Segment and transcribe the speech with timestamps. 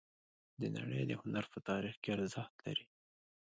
[0.59, 2.85] د نړۍ د هنر په تاریخ کې ارزښت لري